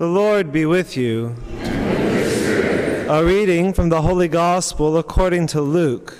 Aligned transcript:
The 0.00 0.06
Lord 0.06 0.50
be 0.50 0.64
with 0.64 0.96
you. 0.96 1.36
A 1.60 3.22
reading 3.22 3.74
from 3.74 3.90
the 3.90 4.00
Holy 4.00 4.28
Gospel 4.28 4.96
according 4.96 5.48
to 5.48 5.60
Luke. 5.60 6.16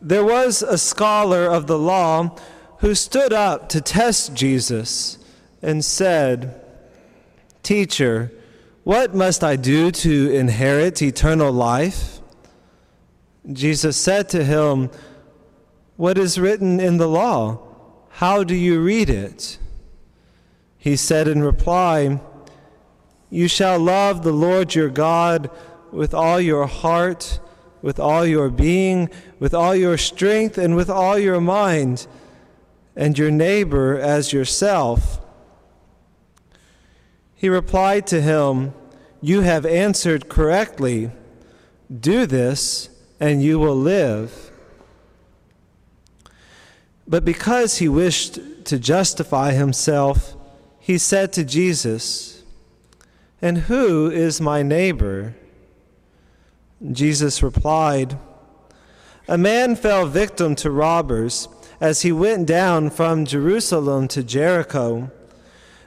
There 0.00 0.24
was 0.24 0.62
a 0.62 0.78
scholar 0.78 1.46
of 1.46 1.66
the 1.66 1.80
law 1.80 2.36
who 2.78 2.94
stood 2.94 3.32
up 3.32 3.68
to 3.70 3.80
test 3.80 4.34
Jesus 4.34 5.18
and 5.60 5.84
said, 5.84 6.64
Teacher, 7.64 8.30
what 8.84 9.16
must 9.16 9.42
I 9.42 9.56
do 9.56 9.90
to 9.90 10.30
inherit 10.32 11.02
eternal 11.02 11.50
life? 11.50 12.20
Jesus 13.52 13.96
said 13.96 14.28
to 14.28 14.44
him, 14.44 14.90
What 15.96 16.16
is 16.16 16.38
written 16.38 16.78
in 16.78 16.98
the 16.98 17.08
law? 17.08 17.64
How 18.18 18.42
do 18.42 18.56
you 18.56 18.80
read 18.80 19.10
it? 19.10 19.58
He 20.76 20.96
said 20.96 21.28
in 21.28 21.40
reply, 21.40 22.20
You 23.30 23.46
shall 23.46 23.78
love 23.78 24.24
the 24.24 24.32
Lord 24.32 24.74
your 24.74 24.88
God 24.88 25.48
with 25.92 26.12
all 26.14 26.40
your 26.40 26.66
heart, 26.66 27.38
with 27.80 28.00
all 28.00 28.26
your 28.26 28.50
being, 28.50 29.08
with 29.38 29.54
all 29.54 29.72
your 29.72 29.96
strength, 29.96 30.58
and 30.58 30.74
with 30.74 30.90
all 30.90 31.16
your 31.16 31.40
mind, 31.40 32.08
and 32.96 33.16
your 33.16 33.30
neighbor 33.30 33.96
as 33.96 34.32
yourself. 34.32 35.20
He 37.36 37.48
replied 37.48 38.08
to 38.08 38.20
him, 38.20 38.74
You 39.20 39.42
have 39.42 39.64
answered 39.64 40.28
correctly. 40.28 41.12
Do 41.88 42.26
this, 42.26 42.90
and 43.20 43.44
you 43.44 43.60
will 43.60 43.76
live. 43.76 44.47
But 47.08 47.24
because 47.24 47.78
he 47.78 47.88
wished 47.88 48.38
to 48.66 48.78
justify 48.78 49.52
himself, 49.52 50.36
he 50.78 50.98
said 50.98 51.32
to 51.32 51.44
Jesus, 51.44 52.42
And 53.40 53.58
who 53.58 54.10
is 54.10 54.42
my 54.42 54.62
neighbor? 54.62 55.34
Jesus 56.92 57.42
replied, 57.42 58.18
A 59.26 59.38
man 59.38 59.74
fell 59.74 60.06
victim 60.06 60.54
to 60.56 60.70
robbers 60.70 61.48
as 61.80 62.02
he 62.02 62.12
went 62.12 62.46
down 62.46 62.90
from 62.90 63.24
Jerusalem 63.24 64.06
to 64.08 64.22
Jericho. 64.22 65.10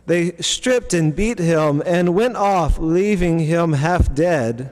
They 0.07 0.31
stripped 0.37 0.93
and 0.93 1.15
beat 1.15 1.37
him 1.37 1.83
and 1.85 2.15
went 2.15 2.35
off, 2.35 2.79
leaving 2.79 3.39
him 3.39 3.73
half 3.73 4.13
dead. 4.15 4.71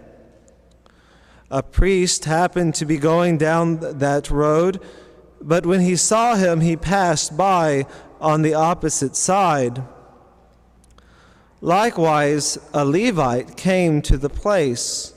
A 1.52 1.62
priest 1.62 2.26
happened 2.26 2.74
to 2.76 2.86
be 2.86 2.98
going 2.98 3.38
down 3.38 4.00
that 4.00 4.32
road 4.32 4.82
but 5.42 5.66
when 5.66 5.82
he 5.82 5.96
saw 5.96 6.36
him, 6.36 6.62
he 6.62 6.76
passed 6.76 7.38
by 7.38 7.86
on 8.20 8.42
the 8.42 8.54
opposite 8.54 9.16
side. 9.16 9.84
Likewise, 11.62 12.58
a 12.74 12.86
Levite 12.86 13.58
came 13.58 14.02
to 14.02 14.18
the 14.18 14.30
place, 14.30 15.14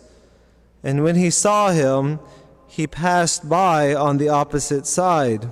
and 0.83 1.05
when 1.05 1.17
he 1.17 1.31
saw 1.31 1.71
him, 1.71 2.19
he 2.67 2.87
passed 2.87 3.49
by 3.49 3.95
on 3.95 4.19
the 4.19 4.29
opposite 4.29 4.87
side. 4.87 5.49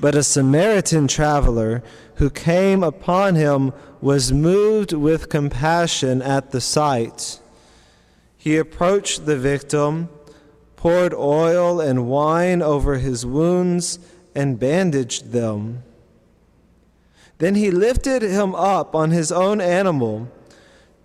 But 0.00 0.14
a 0.14 0.22
Samaritan 0.22 1.08
traveler 1.08 1.82
who 2.16 2.30
came 2.30 2.82
upon 2.82 3.34
him 3.34 3.72
was 4.00 4.32
moved 4.32 4.92
with 4.92 5.28
compassion 5.28 6.22
at 6.22 6.50
the 6.50 6.60
sight. 6.60 7.40
He 8.36 8.56
approached 8.56 9.26
the 9.26 9.36
victim 9.36 10.08
poured 10.78 11.12
oil 11.12 11.80
and 11.80 12.06
wine 12.06 12.62
over 12.62 12.98
his 12.98 13.26
wounds, 13.26 13.98
and 14.32 14.60
bandaged 14.60 15.32
them. 15.32 15.82
Then 17.38 17.56
he 17.56 17.72
lifted 17.72 18.22
him 18.22 18.54
up 18.54 18.94
on 18.94 19.10
his 19.10 19.32
own 19.32 19.60
animal, 19.60 20.28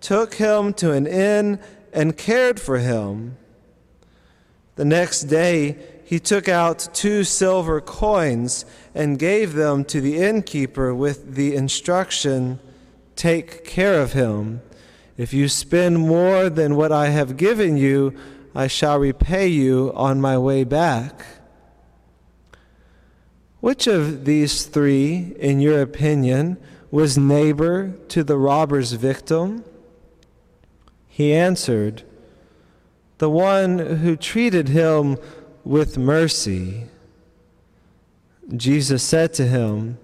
took 0.00 0.34
him 0.34 0.74
to 0.74 0.92
an 0.92 1.08
inn, 1.08 1.58
and 1.92 2.16
cared 2.16 2.60
for 2.60 2.78
him. 2.78 3.36
The 4.76 4.84
next 4.84 5.22
day, 5.22 5.76
he 6.04 6.20
took 6.20 6.48
out 6.48 6.88
two 6.92 7.24
silver 7.24 7.80
coins 7.80 8.64
and 8.94 9.18
gave 9.18 9.54
them 9.54 9.84
to 9.86 10.00
the 10.00 10.18
innkeeper 10.18 10.94
with 10.94 11.34
the 11.34 11.56
instruction 11.56 12.60
Take 13.16 13.64
care 13.64 14.00
of 14.00 14.12
him. 14.12 14.62
If 15.16 15.32
you 15.32 15.48
spend 15.48 15.98
more 15.98 16.48
than 16.48 16.76
what 16.76 16.92
I 16.92 17.08
have 17.08 17.36
given 17.36 17.76
you, 17.76 18.14
I 18.54 18.68
shall 18.68 18.98
repay 18.98 19.48
you 19.48 19.92
on 19.94 20.20
my 20.20 20.38
way 20.38 20.62
back. 20.62 21.24
Which 23.60 23.86
of 23.86 24.24
these 24.24 24.64
three, 24.64 25.34
in 25.38 25.58
your 25.58 25.80
opinion, 25.80 26.58
was 26.90 27.18
neighbor 27.18 27.94
to 28.08 28.22
the 28.22 28.36
robber's 28.36 28.92
victim? 28.92 29.64
He 31.08 31.34
answered, 31.34 32.02
The 33.18 33.30
one 33.30 33.78
who 33.78 34.16
treated 34.16 34.68
him 34.68 35.16
with 35.64 35.98
mercy. 35.98 36.84
Jesus 38.54 39.02
said 39.02 39.32
to 39.34 39.46
him, 39.46 39.98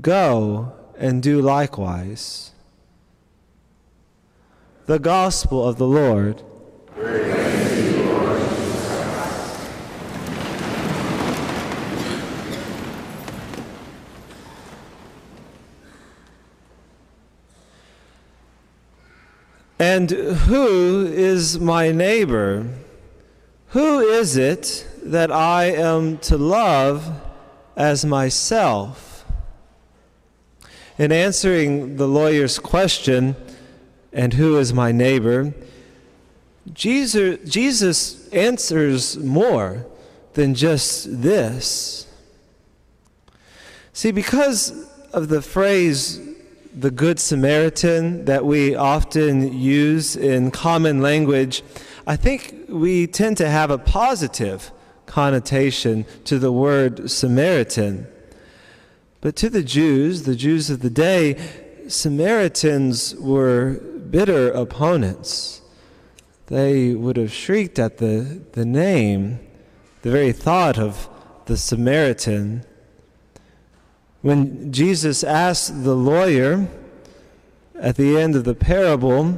Go 0.00 0.72
and 0.96 1.22
do 1.22 1.42
likewise. 1.42 2.52
The 4.86 4.98
Gospel 4.98 5.66
of 5.66 5.76
the 5.78 5.86
Lord. 5.86 6.42
And 19.78 20.10
who 20.10 21.04
is 21.06 21.58
my 21.58 21.90
neighbor? 21.90 22.68
Who 23.68 23.98
is 23.98 24.36
it 24.36 24.86
that 25.02 25.32
I 25.32 25.64
am 25.64 26.18
to 26.18 26.36
love 26.36 27.20
as 27.76 28.04
myself? 28.04 29.24
In 30.96 31.10
answering 31.10 31.96
the 31.96 32.06
lawyer's 32.06 32.60
question, 32.60 33.34
and 34.12 34.34
who 34.34 34.58
is 34.58 34.72
my 34.72 34.92
neighbor, 34.92 35.52
Jesus, 36.72 37.50
Jesus 37.50 38.28
answers 38.28 39.18
more 39.18 39.84
than 40.34 40.54
just 40.54 41.20
this. 41.20 42.06
See, 43.92 44.12
because 44.12 44.88
of 45.12 45.28
the 45.28 45.42
phrase 45.42 46.20
the 46.74 46.90
Good 46.90 47.20
Samaritan 47.20 48.24
that 48.24 48.44
we 48.44 48.74
often 48.74 49.56
use 49.56 50.16
in 50.16 50.50
common 50.50 51.00
language, 51.00 51.62
I 52.06 52.16
think 52.16 52.66
we 52.68 53.06
tend 53.06 53.36
to 53.36 53.48
have 53.48 53.70
a 53.70 53.78
positive 53.78 54.72
connotation 55.06 56.04
to 56.24 56.38
the 56.38 56.50
word 56.50 57.10
Samaritan. 57.10 58.08
But 59.20 59.36
to 59.36 59.48
the 59.48 59.62
Jews, 59.62 60.24
the 60.24 60.34
Jews 60.34 60.68
of 60.68 60.80
the 60.80 60.90
day, 60.90 61.40
Samaritans 61.86 63.14
were 63.16 63.74
bitter 64.10 64.50
opponents. 64.50 65.62
They 66.46 66.94
would 66.94 67.16
have 67.16 67.32
shrieked 67.32 67.78
at 67.78 67.98
the, 67.98 68.42
the 68.52 68.64
name, 68.64 69.38
the 70.02 70.10
very 70.10 70.32
thought 70.32 70.78
of 70.78 71.08
the 71.46 71.56
Samaritan. 71.56 72.64
When 74.24 74.72
Jesus 74.72 75.22
asked 75.22 75.84
the 75.84 75.94
lawyer 75.94 76.66
at 77.78 77.96
the 77.96 78.16
end 78.16 78.34
of 78.34 78.44
the 78.44 78.54
parable, 78.54 79.32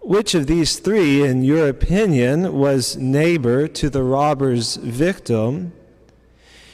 which 0.00 0.34
of 0.34 0.48
these 0.48 0.80
three, 0.80 1.22
in 1.22 1.44
your 1.44 1.68
opinion, 1.68 2.58
was 2.58 2.96
neighbor 2.96 3.68
to 3.68 3.88
the 3.88 4.02
robber's 4.02 4.74
victim? 4.74 5.72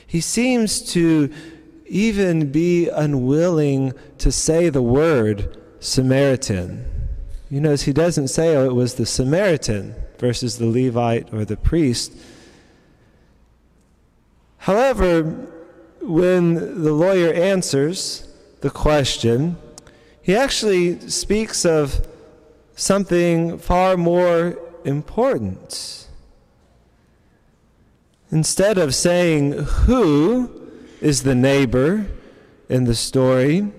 He 0.07 0.23
seems 0.23 0.81
to 0.95 1.31
even 1.85 2.51
be 2.51 2.89
unwilling 2.89 3.93
to 4.17 4.33
say 4.33 4.71
the 4.71 4.81
word 4.81 5.59
Samaritan. 5.79 6.87
You 7.51 7.61
notice 7.61 7.83
he 7.83 7.93
doesn't 7.93 8.29
say, 8.29 8.57
oh, 8.57 8.65
it 8.65 8.75
was 8.75 8.95
the 8.95 9.05
Samaritan 9.05 9.95
versus 10.17 10.57
the 10.57 10.65
Levite 10.65 11.35
or 11.35 11.45
the 11.45 11.59
priest. 11.59 12.15
However, 14.57 15.49
when 16.01 16.83
the 16.83 16.93
lawyer 16.93 17.33
answers 17.33 18.27
the 18.61 18.71
question, 18.71 19.57
he 20.23 20.35
actually 20.35 21.01
speaks 21.09 21.65
of 21.65 22.07
something 22.75 23.59
far 23.59 23.97
more 23.97 24.59
important. 24.85 26.09
Instead 28.31 28.79
of 28.79 28.95
saying 28.95 29.53
who 29.53 30.51
is 31.01 31.23
the 31.23 31.35
neighbor 31.35 32.07
in 32.69 32.85
the 32.85 32.95
story, 32.95 33.71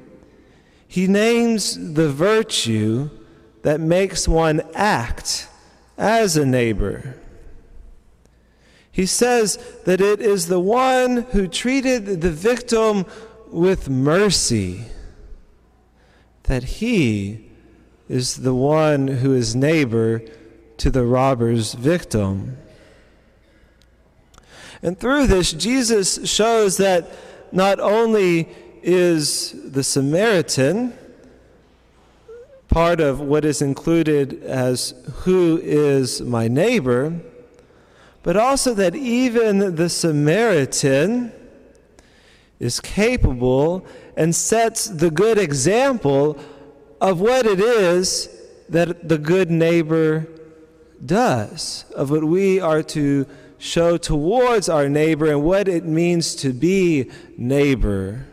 he 0.88 1.08
names 1.08 1.94
the 1.94 2.10
virtue 2.10 3.10
that 3.62 3.80
makes 3.80 4.28
one 4.28 4.62
act 4.74 5.48
as 5.98 6.36
a 6.36 6.46
neighbor. 6.46 7.21
He 8.92 9.06
says 9.06 9.58
that 9.86 10.02
it 10.02 10.20
is 10.20 10.48
the 10.48 10.60
one 10.60 11.24
who 11.32 11.48
treated 11.48 12.22
the 12.22 12.32
victim 12.32 13.06
with 13.48 13.90
mercy, 13.90 14.86
that 16.44 16.64
he 16.64 17.50
is 18.10 18.38
the 18.38 18.54
one 18.54 19.08
who 19.08 19.34
is 19.34 19.56
neighbor 19.56 20.22
to 20.78 20.90
the 20.90 21.06
robber's 21.06 21.74
victim. 21.74 22.58
And 24.82 25.00
through 25.00 25.28
this, 25.28 25.54
Jesus 25.54 26.30
shows 26.30 26.78
that 26.78 27.10
not 27.52 27.80
only 27.80 28.50
is 28.82 29.54
the 29.72 29.84
Samaritan 29.84 30.94
part 32.68 33.00
of 33.00 33.20
what 33.20 33.46
is 33.46 33.62
included 33.62 34.42
as 34.44 34.94
who 35.24 35.60
is 35.62 36.22
my 36.22 36.48
neighbor, 36.48 37.14
but 38.24 38.38
also 38.38 38.74
that 38.74 38.96
even 38.96 39.76
the 39.76 39.90
Samaritan 39.90 41.32
is 42.60 42.80
capable 42.80 43.86
and 44.16 44.36
sets 44.36 44.86
the 44.86 45.10
good 45.10 45.38
example 45.38 46.38
of 47.00 47.20
what 47.20 47.46
it 47.46 47.60
is 47.60 48.30
that 48.70 49.10
the 49.10 49.18
good 49.18 49.50
neighbor 49.50 50.28
does, 51.04 51.86
of 51.96 52.12
what 52.12 52.24
we 52.24 52.60
are 52.60 52.84
to 52.84 53.26
show 53.58 53.98
towards 53.98 54.70
our 54.70 54.88
neighbor 54.88 55.28
and 55.28 55.44
what 55.44 55.68
it 55.68 55.86
means 55.86 56.36
to 56.36 56.54
be 56.54 57.10
neighbor. 57.38 58.26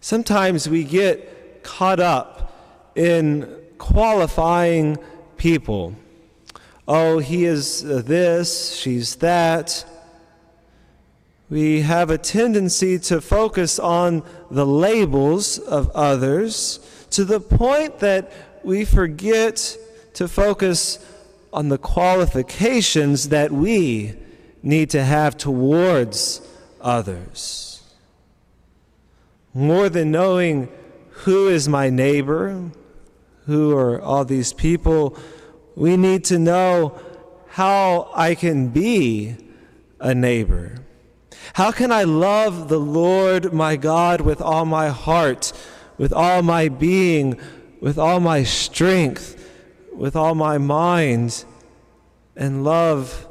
Sometimes 0.00 0.68
we 0.68 0.84
get 0.84 1.62
caught 1.62 2.00
up 2.00 2.52
in 2.94 3.48
qualifying 3.78 4.98
people. 5.36 5.94
Oh, 6.86 7.18
he 7.18 7.44
is 7.44 7.84
uh, 7.84 8.02
this, 8.04 8.74
she's 8.74 9.16
that. 9.16 9.84
We 11.48 11.82
have 11.82 12.10
a 12.10 12.18
tendency 12.18 12.98
to 13.00 13.20
focus 13.20 13.78
on 13.78 14.22
the 14.50 14.66
labels 14.66 15.58
of 15.58 15.90
others 15.90 16.80
to 17.10 17.24
the 17.24 17.40
point 17.40 17.98
that 17.98 18.32
we 18.64 18.84
forget 18.84 19.76
to 20.14 20.26
focus 20.28 20.98
on 21.52 21.68
the 21.68 21.78
qualifications 21.78 23.28
that 23.28 23.52
we 23.52 24.14
need 24.62 24.90
to 24.90 25.04
have 25.04 25.36
towards 25.36 26.40
others. 26.80 27.82
More 29.54 29.88
than 29.88 30.10
knowing 30.10 30.68
who 31.10 31.48
is 31.48 31.68
my 31.68 31.90
neighbor, 31.90 32.70
who 33.46 33.76
are 33.76 34.00
all 34.00 34.24
these 34.24 34.52
people, 34.52 35.18
we 35.74 35.96
need 35.96 36.24
to 36.24 36.38
know 36.38 37.00
how 37.48 38.10
I 38.14 38.34
can 38.34 38.68
be 38.68 39.36
a 40.00 40.14
neighbor. 40.14 40.76
How 41.54 41.70
can 41.70 41.92
I 41.92 42.04
love 42.04 42.68
the 42.68 42.80
Lord 42.80 43.52
my 43.52 43.76
God 43.76 44.20
with 44.20 44.40
all 44.40 44.64
my 44.64 44.88
heart, 44.88 45.52
with 45.98 46.12
all 46.12 46.42
my 46.42 46.68
being, 46.68 47.38
with 47.80 47.98
all 47.98 48.20
my 48.20 48.42
strength? 48.42 49.38
with 49.92 50.16
all 50.16 50.34
my 50.34 50.58
mind 50.58 51.44
and 52.34 52.64
love 52.64 53.26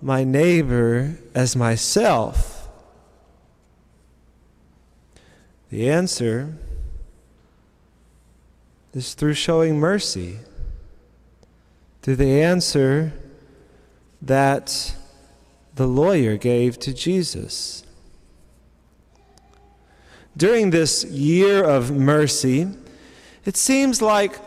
my 0.00 0.24
neighbor 0.24 1.18
as 1.34 1.54
myself? 1.54 2.68
The 5.70 5.90
answer 5.90 6.54
is 8.94 9.14
through 9.14 9.34
showing 9.34 9.78
mercy, 9.78 10.38
through 12.02 12.16
the 12.16 12.42
answer 12.42 13.12
that 14.22 14.94
the 15.74 15.86
lawyer 15.86 16.36
gave 16.36 16.78
to 16.80 16.92
Jesus. 16.92 17.84
During 20.36 20.70
this 20.70 21.04
year 21.04 21.64
of 21.64 21.90
mercy, 21.90 22.68
it 23.44 23.56
seems 23.56 24.02
like 24.02 24.38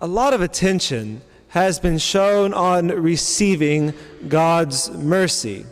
a 0.00 0.06
lot 0.06 0.34
of 0.34 0.40
attention 0.40 1.22
has 1.48 1.78
been 1.78 1.98
shown 1.98 2.52
on 2.52 2.88
receiving 2.88 3.94
God's 4.28 4.90
mercy. 4.90 5.64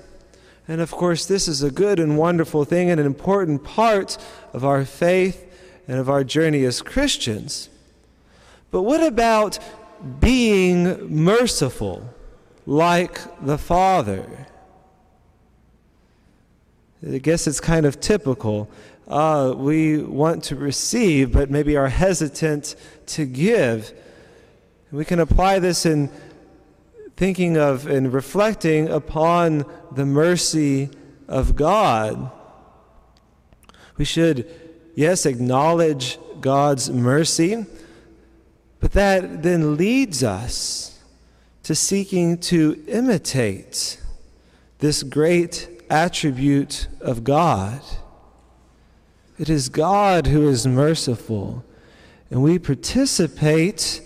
And 0.67 0.81
of 0.81 0.91
course, 0.91 1.27
this 1.27 1.47
is 1.47 1.63
a 1.63 1.71
good 1.71 2.01
and 2.01 2.17
wonderful 2.17 2.65
thing 2.65 2.89
and 2.89 2.99
an 2.99 3.07
important 3.07 3.65
part 3.65 4.17
of 4.55 4.65
our 4.65 4.85
faith 4.85 5.45
and 5.87 5.99
of 5.99 6.09
our 6.09 6.25
journey 6.25 6.65
as 6.65 6.81
Christians. 6.81 7.69
But 8.71 8.83
what 8.83 9.03
about 9.03 9.59
being 10.21 11.25
merciful 11.25 12.09
like 12.67 13.19
the 13.45 13.59
Father? 13.59 14.47
I 17.07 17.19
guess 17.19 17.47
it's 17.47 17.61
kind 17.61 17.85
of 17.85 18.01
typical. 18.01 18.71
Uh, 19.07 19.53
we 19.57 19.99
want 19.99 20.45
to 20.45 20.57
receive, 20.57 21.33
but 21.33 21.51
maybe 21.51 21.77
are 21.77 21.89
hesitant 21.89 22.77
to 23.07 23.27
give. 23.27 23.93
We 24.91 25.05
can 25.05 25.19
apply 25.19 25.59
this 25.59 25.85
in 25.85 26.11
thinking 27.17 27.57
of 27.57 27.87
and 27.87 28.13
reflecting 28.13 28.89
upon 28.89 29.65
the 29.93 30.07
mercy 30.07 30.91
of 31.29 31.57
God. 31.57 32.31
We 33.97 34.05
should, 34.05 34.49
yes, 34.95 35.27
acknowledge 35.27 36.19
God's 36.41 36.91
mercy, 36.91 37.67
but 38.85 38.93
that 38.93 39.43
then 39.43 39.79
leads 39.79 40.23
us 40.23 41.01
to 41.63 41.75
seeking 41.75 42.37
to 42.37 42.85
imitate 42.87 43.99
this 44.81 45.03
great 45.03 45.83
attribute 45.89 46.87
of 47.01 47.25
God. 47.25 47.81
It 49.39 49.49
is 49.49 49.71
God 49.71 50.27
who 50.27 50.47
is 50.51 50.67
merciful, 50.67 51.65
and 52.29 52.43
we 52.43 52.59
participate 52.59 54.03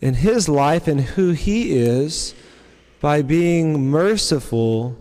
in 0.00 0.14
his 0.14 0.48
life 0.48 0.86
and 0.86 1.00
who 1.00 1.32
he 1.32 1.76
is 1.76 2.36
by 3.00 3.20
being 3.20 3.90
merciful 3.90 4.96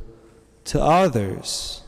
to 0.63 0.81
others, 0.81 1.83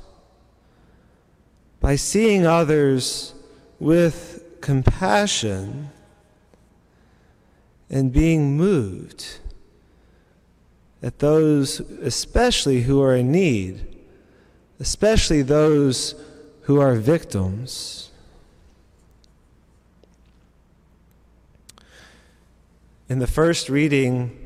by 1.80 1.96
seeing 1.96 2.46
others 2.46 3.34
with 3.80 4.44
compassion 4.62 5.90
and 7.90 8.14
being 8.14 8.56
moved 8.56 9.40
at 11.02 11.20
those, 11.20 11.80
especially 11.80 12.82
who 12.82 13.02
are 13.02 13.16
in 13.16 13.32
need, 13.32 13.88
especially 14.80 15.42
those 15.42 16.16
who 16.64 16.80
are 16.80 16.96
victims. 16.96 18.12
In 23.08 23.20
the 23.20 23.28
first 23.28 23.70
reading, 23.70 24.38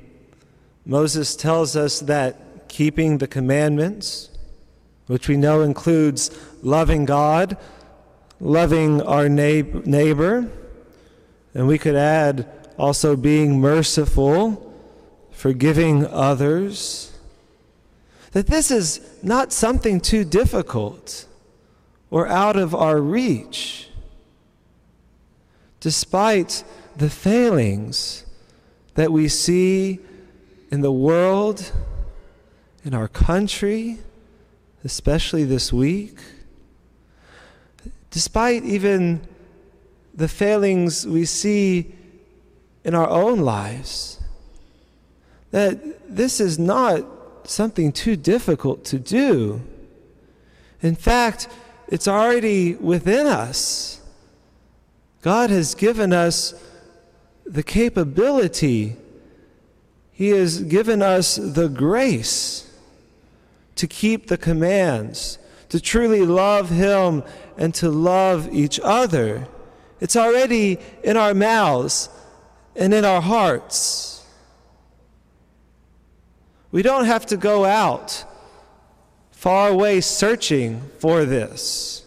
Moses 0.86 1.36
tells 1.36 1.76
us 1.76 2.00
that 2.02 2.70
keeping 2.70 3.18
the 3.18 3.28
commandments, 3.28 4.30
which 5.08 5.28
we 5.28 5.36
know 5.36 5.62
includes 5.62 6.32
loving 6.62 7.04
God, 7.06 7.58
loving 8.40 9.02
our 9.02 9.28
neighbor, 9.28 10.50
and 11.54 11.68
we 11.68 11.78
could 11.78 11.96
add 11.96 12.48
also 12.78 13.16
being 13.16 13.60
merciful, 13.60 14.74
forgiving 15.32 16.06
others, 16.08 17.12
that 18.32 18.48
this 18.48 18.72
is 18.72 19.00
not 19.22 19.54
something 19.54 20.00
too 20.00 20.24
difficult 20.24 21.28
or 22.10 22.28
out 22.28 22.56
of 22.56 22.74
our 22.74 23.00
reach. 23.00 23.90
Despite 25.80 26.64
the 26.96 27.10
failings 27.10 28.26
that 28.96 29.12
we 29.12 29.28
see 29.28 30.00
in 30.72 30.82
the 30.82 30.92
world, 30.92 31.72
in 32.84 32.94
our 32.94 33.08
country, 33.08 34.00
especially 34.84 35.44
this 35.44 35.72
week, 35.72 36.18
despite 38.12 38.64
even 38.64 39.22
the 40.14 40.28
failings 40.28 41.08
we 41.08 41.26
see 41.26 41.96
in 42.84 42.94
our 42.94 43.10
own 43.10 43.40
lives, 43.40 44.20
that 45.52 46.16
this 46.16 46.40
is 46.40 46.60
not 46.60 47.06
something 47.46 47.92
too 47.92 48.16
difficult 48.16 48.84
to 48.86 49.00
do. 49.00 49.62
In 50.82 50.96
fact, 50.96 51.48
it's 51.88 52.08
already 52.08 52.76
within 52.76 53.28
us. 53.28 54.02
God 55.22 55.50
has 55.50 55.76
given 55.76 56.12
us 56.12 56.54
the 57.46 57.64
capability, 57.64 58.96
He 60.12 60.30
has 60.30 60.62
given 60.62 61.02
us 61.02 61.36
the 61.36 61.68
grace 61.68 62.70
to 63.76 63.88
keep 63.88 64.28
the 64.28 64.38
commands, 64.38 65.38
to 65.70 65.80
truly 65.80 66.22
love 66.22 66.70
Him 66.70 67.24
and 67.58 67.74
to 67.76 67.90
love 67.90 68.54
each 68.54 68.80
other. 68.84 69.48
It's 70.00 70.16
already 70.16 70.80
in 71.04 71.16
our 71.16 71.34
mouths 71.34 72.10
and 72.76 72.94
in 72.94 73.06
our 73.06 73.22
hearts. 73.22 74.26
We 76.72 76.82
don't 76.82 77.06
have 77.06 77.26
to 77.28 77.38
go 77.38 77.66
out 77.66 78.26
far 79.32 79.70
away 79.70 80.02
searching 80.02 80.82
for 81.00 81.26
this, 81.26 82.06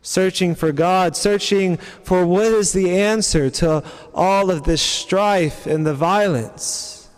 searching 0.00 0.54
for 0.54 0.72
God, 0.72 1.16
searching 1.16 1.76
for 1.76 2.24
what 2.24 2.46
is 2.46 2.72
the 2.72 2.90
answer 2.90 3.50
to 3.50 3.84
all 4.14 4.50
of 4.50 4.62
this 4.62 4.80
strife 4.80 5.66
and 5.66 5.84
the 5.84 5.94
violence. 5.94 7.08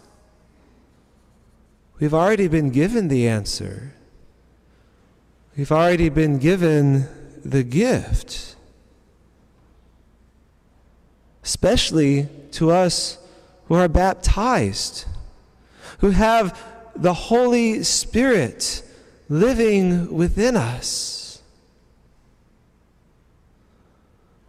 We've 2.00 2.14
already 2.14 2.48
been 2.48 2.70
given 2.70 3.08
the 3.08 3.28
answer. 3.28 3.92
We've 5.56 5.70
already 5.70 6.08
been 6.08 6.38
given 6.38 7.06
the 7.44 7.62
gift. 7.62 8.56
Especially 11.50 12.28
to 12.52 12.70
us 12.70 13.18
who 13.66 13.74
are 13.74 13.88
baptized, 13.88 15.04
who 15.98 16.10
have 16.10 16.56
the 16.94 17.12
Holy 17.12 17.82
Spirit 17.82 18.84
living 19.28 20.14
within 20.14 20.56
us. 20.56 21.42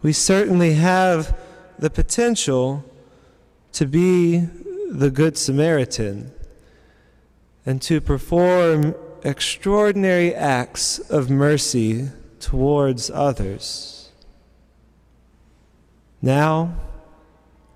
We 0.03 0.13
certainly 0.13 0.73
have 0.73 1.35
the 1.79 1.89
potential 1.89 2.85
to 3.71 3.87
be 3.87 4.41
the 4.91 5.09
Good 5.09 5.39
Samaritan 5.39 6.31
and 7.65 7.81
to 7.81 7.99
perform 7.99 8.93
extraordinary 9.23 10.35
acts 10.35 10.99
of 10.99 11.31
mercy 11.31 12.09
towards 12.39 13.09
others. 13.09 14.11
Now, 16.21 16.75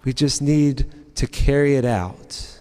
we 0.06 0.14
just 0.14 0.42
need 0.42 0.86
to 1.16 1.28
carry 1.28 1.76
it 1.76 1.84
out. 1.84 2.55